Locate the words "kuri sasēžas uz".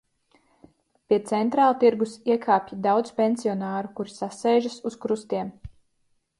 4.01-5.01